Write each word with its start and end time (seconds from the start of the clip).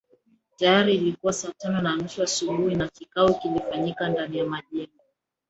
Tayari 0.57 0.95
ilikua 0.95 1.33
saa 1.33 1.51
tano 1.57 1.81
na 1.81 1.95
nusu 1.95 2.23
asubuhi 2.23 2.75
na 2.75 2.87
kikao 2.87 3.33
kilifanyika 3.33 4.09
ndani 4.09 4.37
ya 4.37 4.45
majengo 4.45 5.03